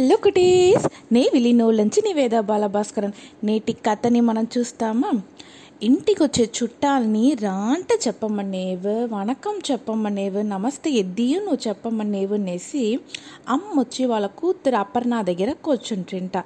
Hello 0.00 0.16
cuties 0.16 1.12
నే 1.12 1.30
విలీనోళ్ళంచి 1.34 2.02
నివేద 2.06 2.40
బాలభాస్కరన్. 2.40 3.12
నేటి 3.44 3.72
కథని 3.72 4.20
మనం 4.20 4.46
చూస్తామా? 4.58 5.10
ఇంటికి 5.82 6.22
వచ్చే 6.22 6.50
చుట్టాలని 6.62 7.36
రాంట 7.40 7.88
చెప్పమనేవు 8.06 9.14
వణకం 9.14 9.58
చెప్పమనేవు 9.70 10.38
నమస్తే 10.38 10.90
ఎద్దియు 10.90 11.38
నువ్వు 11.40 11.68
చెప్పమనేవు 11.68 12.34
అనేసి 12.34 13.00
అమ్మ 13.48 13.80
వచ్చి 13.80 14.04
వాళ్ళ 14.04 14.26
కూతురు 14.26 14.76
అపర్ణ 14.76 15.20
దగ్గర 15.20 15.52
కూర్చుంటుంట. 15.52 16.36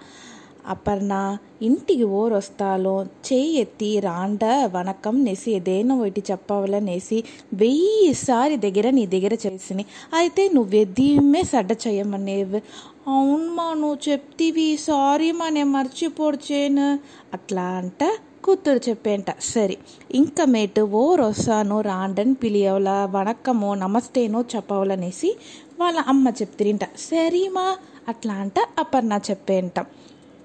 అపర్ణ 0.69 1.39
ఇంటికి 1.63 2.05
ఓరొస్తాలో 2.05 3.05
చేయి 3.05 3.53
ఎత్తి 3.55 4.01
రాండ 4.01 4.45
వనకం 4.45 5.25
నేసి 5.25 5.51
ఏదైనా 5.53 5.95
ఒకటి 5.95 6.23
చెప్పవలనేసి 6.31 7.25
వెయ్యిసారి 7.55 8.57
దగ్గర 8.57 8.91
నీ 8.91 9.07
దగ్గర 9.07 9.35
చేసిని. 9.47 9.85
అయితే 10.15 10.49
నువ్వెదీమే 10.49 11.43
సడ్డ 11.43 11.73
చేయమనేవి 11.87 12.63
అవునమ్మా 13.07 13.75
నువ్వు 13.75 13.99
చెప్తివి 14.11 14.77
సారీ 14.77 15.33
మా 15.33 15.49
నేను 15.49 15.71
మర్చిపోడ్చేను. 15.71 16.99
అట్లా 17.35 17.63
అంట 17.63 18.05
కూతురు 18.45 18.81
చెప్పేంట. 18.89 19.31
సరే 19.41 19.77
ఇంకా 20.15 20.45
మేటు 20.45 20.81
ఓరొస్తాను 20.81 21.81
రాండని 21.81 22.35
పిలియవల 22.35 22.91
వణక్కమో 23.11 23.75
నమస్తేనో 23.75 24.45
చెప్పవలనేసి 24.57 25.37
వాళ్ళ 25.79 25.99
అమ్మ 26.01 26.29
చెప్తిరింట. 26.29 26.85
సరేమా 26.85 27.77
అట్లా 28.09 28.35
అంట 28.35 28.55
అపర్ణ 28.79 29.21
చెప్పేంట. 29.31 29.81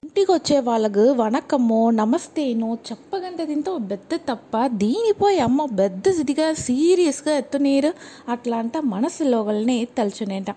ఇంటికి 0.09 0.31
వచ్చే 0.31 0.55
వాళ్ళకు 0.59 1.03
వణకమో 1.11 1.79
నమస్తేనో 1.97 2.69
చెప్పగంటే 2.87 3.43
దీంతో 3.45 3.71
పెద్ద 3.91 4.17
తప్ప 4.29 4.61
దీనిపోయి 4.83 5.39
అమ్మ 5.39 5.65
పెద్ద 5.81 6.11
సిదిగా 6.11 6.47
సీరియస్గా 6.63 7.33
ఎత్తునీరు. 7.37 7.91
అట్లా 8.29 8.57
అంట 8.57 8.77
మనసులోగల్ని 8.93 9.77
తలుచునేట. 9.97 10.49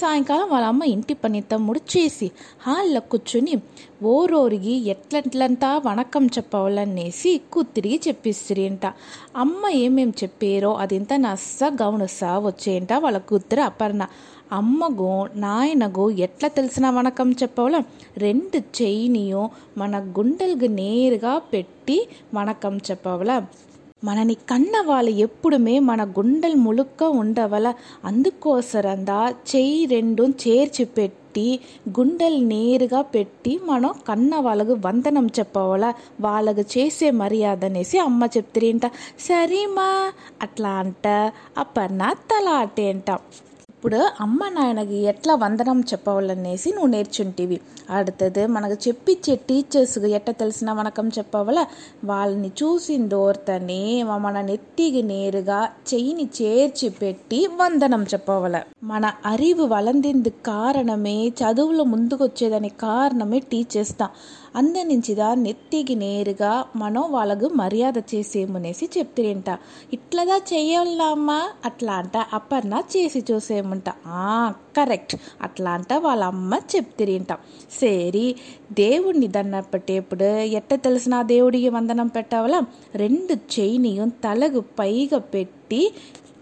సాయంకాలం 0.00 0.48
వాళ్ళ 0.50 0.66
అమ్మ 0.66 0.82
ఇంటి 0.94 1.14
పని 1.14 1.40
తమ్ముడు 1.52 1.80
చేసి 1.94 2.28
హాల్లో 2.66 3.00
కూర్చుని 3.12 3.56
ఓరోరికి 4.14 4.74
ఎట్లెట్లంతా 4.92 5.70
వణకం 5.86 6.26
చెప్పవాలనేసి 6.26 7.32
కూతురికి 7.52 8.08
చెప్పిస్తురింట 8.08 8.86
అమ్మ 9.36 9.62
ఏమేమి 9.84 10.14
చెప్పారో 10.22 10.70
అదింత 10.84 11.12
నస్స 11.26 11.58
గౌనసా 11.82 12.30
వచ్చేంట 12.48 12.92
వాళ్ళ 13.04 13.18
కూతురు 13.30 13.64
అపర్ణ. 13.70 14.02
అమ్మగో 14.52 15.28
నాయనగో 15.34 16.10
ఎట్లా 16.10 16.48
తెలిసిన 16.48 16.90
వనకం 16.90 17.32
చెప్పవాలో? 17.32 17.80
రెండు 18.18 18.58
చెయ్యినియో 18.58 19.50
మన 19.78 19.98
గుండెలకు 19.98 20.64
నేరుగా 20.64 21.38
పెట్టి 21.38 22.08
వనకం 22.34 22.76
చెప్పవల? 22.76 23.42
మనని 24.04 24.34
కన్న 24.34 24.80
వాళ్ళు 24.86 25.10
ఎప్పుడుమే 25.10 25.78
మన 25.78 26.04
గుండెలు 26.04 26.54
ములుక్క 26.54 27.02
ఉండవల? 27.04 27.74
అందుకోసరందా 28.04 29.34
చెయ్యి 29.56 29.86
రెండు 29.86 30.22
చేర్చి 30.22 30.84
పెట్టి 30.84 31.60
గుండెలు 31.88 32.44
నేరుగా 32.44 33.02
పెట్టి 33.02 33.60
మనం 33.64 33.94
కన్న 34.08 34.36
వాళ్ళకు 34.36 34.76
వందనం 34.86 35.26
చెప్పవాల? 35.26 35.94
వాళ్ళకు 36.20 36.60
చేసే 36.60 37.10
మర్యాద 37.10 37.64
అనేసి 37.64 37.98
అమ్మ 37.98 38.24
చెప్తారేంట? 38.36 38.86
సరేమా 39.20 40.12
అట్లా 40.42 40.68
అంట. 40.68 41.32
అప్పన్న 41.58 42.12
తల 42.12 42.48
అటేంట 42.48 43.18
ఇప్పుడు 43.80 44.00
అమ్మ 44.20 44.48
నాయనకి 44.48 44.94
ఎట్లా 45.10 45.34
వందనం 45.34 45.80
చెప్పవాలనేసి 45.80 46.68
నువ్వు 46.72 46.90
నేర్చుంటివి. 46.90 47.56
అడుతుంది 47.90 48.46
మనకు 48.46 48.88
చెప్పిచ్చే 48.88 49.34
టీచర్స్కి 49.48 50.10
ఎట్ట 50.10 50.30
తెలిసిన 50.30 50.72
వనకం 50.72 51.08
చెప్పవల? 51.18 51.58
వాళ్ళని 52.04 52.50
చూసిందోర్తని 52.60 53.80
మన 54.24 54.40
నెత్తికి 54.40 55.02
నేరుగా 55.02 55.60
చెయ్యిని 55.94 56.28
చేర్చి 56.40 56.88
పెట్టి 56.88 57.46
వందనం 57.60 58.02
చెప్పవాల? 58.14 58.56
మన 58.82 59.12
అరివు 59.26 59.66
వలందింది 59.66 60.30
కారణమే 60.46 61.28
చదువులో 61.40 61.84
ముందుకు 61.84 62.28
కారణమే 62.80 63.38
టీచర్స్ 63.52 63.98
తా 63.98 64.08
దా 64.56 64.82
నుంచిదా 64.82 65.34
నెత్తికి 65.34 65.94
నేరుగా 65.94 66.64
మనం 66.76 67.12
వాళ్ళకు 67.12 67.46
మర్యాద 67.48 67.98
చేసేమనేసి 67.98 68.88
చెప్తిరింట. 68.98 69.58
ఇట్లదా 69.92 70.36
చెయ్యాలమ్మా 70.36 71.50
అట్లా 71.64 71.92
అంట 71.92 72.16
అపర్ణ 72.32 72.82
చేసి 72.96 73.24
చూసేమంట. 73.32 73.84
కరెక్ట్. 74.76 75.16
అట్లా 75.42 75.70
అంట 75.70 75.92
వాళ్ళ 75.92 76.24
అమ్మ 76.24 76.60
చెప్తిరింట. 76.76 77.32
సరి 77.70 78.34
దేవుడిని 78.72 79.28
దండం 79.28 79.64
పెట్టేప్పుడు 79.74 80.24
ఎట్ట 80.58 80.74
తెలిసిన 80.74 81.22
దేవుడికి 81.22 81.68
వందనం 81.68 82.06
పెట్టావలా? 82.06 82.62
రెండు 82.94 83.32
చెయ్యిని 83.32 84.10
తలకు 84.24 84.60
పైగా 84.60 85.18
పెట్టి 85.18 85.94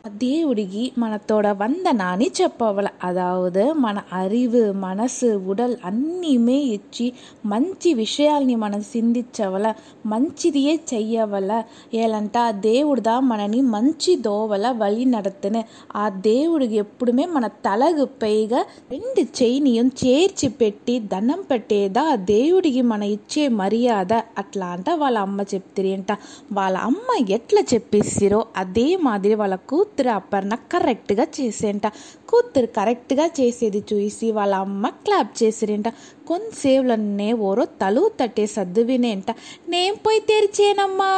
అదే 0.04 0.34
ఉడిగి 0.44 0.82
మనతోడ 0.98 1.47
వందన 1.53 2.03
అని 2.10 2.26
చెప్పవల 2.34 2.88
అదావుదు 3.03 3.64
మన 3.78 3.98
అరివు 4.12 4.60
మనసు 4.82 5.28
ఉడల్ 5.48 5.75
అన్నీమే 5.84 6.59
ఇచ్చి 6.75 7.06
మంచి 7.44 7.91
విషయాల్ని 7.94 8.56
మనం 8.56 8.81
సిందించవల 8.82 9.66
మంచిదియే 10.04 10.75
చెయ్యవల 10.92 11.50
ఏలంట 11.94 12.36
ఆ 12.42 12.54
దేవుడుదా 12.60 13.14
మనని 13.28 13.60
మంచి 13.69 14.14
దోవల 14.20 14.70
వలి 14.78 15.04
నడతను 15.04 15.62
ఆ 15.97 16.04
దేవుడికి 16.28 16.78
ఎప్పుడుమే 16.78 17.26
మన 17.26 17.47
తలకు 17.65 18.06
పైగా 18.22 18.62
రెండు 18.91 19.25
చెయ్యినియం 19.41 19.91
చేర్చి 20.03 20.50
పెట్టి 20.60 20.97
దండం 21.09 21.42
పెట్టేదా 21.50 22.04
ఆ 22.09 22.16
దేవుడికి 22.32 22.84
మన 22.84 23.03
ఇచ్చే 23.10 23.47
మర్యాద 23.56 24.12
అట్లా 24.38 24.69
అంట 24.69 24.88
వాళ్ళ 24.98 25.19
అమ్మ 25.20 25.41
చెప్తిరి 25.53 25.92
అంట 25.92 26.12
వాళ్ళ 26.53 26.76
అమ్మ 26.84 27.04
ఎట్లా 27.32 27.65
చెప్పేసిరో 27.72 28.42
అదే 28.56 28.88
మాదిరి 29.03 29.38
వాళ్ళకు 29.38 29.78
కూతురు 29.88 30.10
అపర్ణ 30.10 30.54
కరెక్ట్గా 30.72 31.25
చేసేంట. 31.37 31.87
కూతురు 32.28 32.69
కరెక్ట్గా 32.76 33.26
చేసేది 33.38 33.81
చూసి 33.91 34.26
వాళ్ళ 34.38 34.54
అమ్మ 34.65 34.88
క్లాప్ 35.04 35.31
చేసిరేంట. 35.41 35.88
కొంతసేపులన్నే 36.28 37.28
ఓరో 37.49 37.65
తలు 37.81 38.03
తట్టే 38.21 38.44
సర్దువినేంట 38.47 39.31
నేను 39.69 39.97
పోయి 39.97 40.21
తెరిచేనమ్మా 40.31 41.10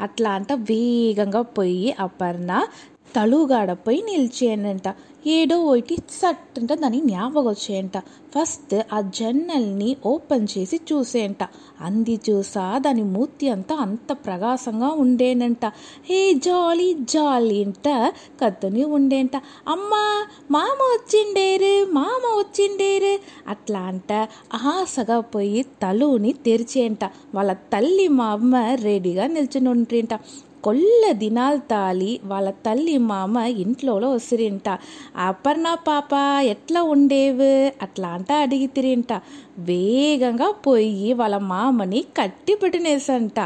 అట్లా 0.00 0.30
అంట 0.30 0.52
వేగంగా 0.70 1.42
పోయి 1.56 1.94
అపర్ణ 2.00 2.50
తలుగాడపోయి 3.16 4.02
నిలిచేనంట. 4.02 4.94
ఏడో 5.26 5.56
ఒకటి 5.60 5.96
సట్టంట 5.96 6.72
దాని 6.72 7.00
జ్ఞాపకం 7.00 7.48
వచ్చేయంట 7.48 7.98
ఫస్ట్ 8.34 8.74
ఆ 8.92 9.00
జన్నల్ని 9.00 9.96
ఓపెన్ 10.06 10.46
చేసి 10.58 10.80
చూసేయంట. 10.92 11.48
అంది 11.80 12.20
చూసా 12.30 12.78
దాని 12.78 13.02
మూర్తి 13.02 13.48
అంతా 13.48 13.74
అంత 13.74 14.12
ప్రకాశంగా 14.12 14.88
ఉండేనంట. 14.88 15.64
హే 16.10 16.32
జాలీ 16.32 16.94
జాలీ 16.94 17.64
అంట 17.64 17.88
కత్తుని 18.44 18.84
ఉండేంట. 18.84 19.36
అమ్మా 19.68 20.26
మామ 20.50 20.80
వచ్చిండేరు 20.94 21.92
మామ 21.92 22.24
వచ్చిండేరు 22.38 23.18
అట్లా 23.48 23.80
అంట 23.80 24.12
ఆశగా 24.54 25.20
పోయి 25.20 25.62
తలుని 25.62 26.32
తెరిచేంట 26.32 27.04
వాళ్ళ 27.34 27.52
తల్లి 27.52 28.08
మా 28.08 28.26
అమ్మ 28.26 28.56
రెడీగా 28.56 29.26
నిల్చుని 29.26 29.68
ఉంటేంట 29.68 30.14
కొల్ల 30.62 31.12
దినాలు 31.12 31.60
తాలి 31.70 32.20
వాళ్ళ 32.24 32.50
తల్లి 32.66 32.98
మామ 33.10 33.36
ఇంట్లో 33.58 33.92
వసిరింట 34.08 34.68
అపర్ణ 35.26 35.66
పాప 35.88 36.12
ఎట్లా 36.44 36.82
ఉండేవు? 36.82 37.50
అట్లా 37.82 38.08
అంట 38.08 38.32
అడిగి 38.44 38.66
తిరింట. 38.66 39.12
వేగంగా 39.60 40.50
పోయి 40.66 41.12
వాళ్ళ 41.12 41.36
మామని 41.52 42.00
కట్టి 42.18 42.54
పెట్టినేసంట 42.54 43.38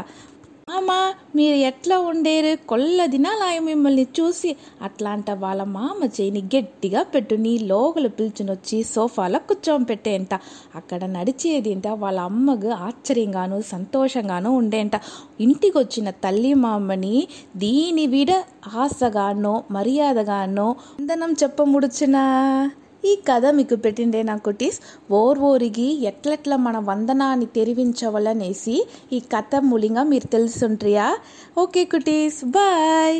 మామా 0.67 0.97
మీరు 1.35 1.55
ఎట్లా 1.55 1.99
ఉండేరు 1.99 2.67
కొల్ల 2.67 3.05
దినాలు 3.05 3.61
మిమ్మల్ని 3.61 4.07
చూసి 4.19 4.55
అట్లాంట 4.81 5.31
వాళ్ళ 5.31 5.63
మామ 5.63 5.99
చేయిని 6.05 6.41
గట్టిగా 6.55 7.03
పెట్టు 7.03 7.35
నీ 7.35 7.57
లోగలు 7.57 8.09
పిలుచునొచ్చి 8.09 8.83
సోఫాలో 8.83 9.39
కూర్చోబెట్టేంట 9.39 10.33
అక్కడ 10.75 11.03
నడిచేదింట? 11.05 11.87
వాళ్ళ 11.87 12.19
అమ్మకు 12.19 12.69
ఆశ్చర్యంగాను 12.85 13.61
సంతోషంగాను 13.61 14.51
ఉండేంట. 14.55 14.95
ఇంటికి 15.39 15.77
వచ్చిన 15.77 16.09
తల్లి 16.09 16.53
మామని 16.53 17.15
దీని 17.55 18.07
విడ 18.07 18.31
ఆశగానో 18.75 19.63
మర్యాదగానో 19.71 20.69
అందనం 20.99 21.33
చెప్ప 21.43 21.61
ముడుచునా 21.63 22.23
ఈ 23.03 23.13
కథ 23.29 23.45
మీకు 23.51 23.75
పెట్టిండే 23.75 24.23
నా 24.23 24.35
కుటీస్. 24.37 24.77
ఓర్ 25.11 25.39
ఓరిగి 25.39 25.87
ఎట్లెట్ల 26.05 26.55
మన 26.55 26.79
వందనాన్ని 26.79 27.45
తెరివించవలనేసి 27.45 28.75
ఈ 29.11 29.19
కథ 29.19 29.55
మూలంగా 29.61 30.03
మీరు 30.03 30.27
తెలుసుంట్రియా? 30.27 31.07
Okay 31.57 31.85
cuties 31.85 32.45
bye! 32.45 33.17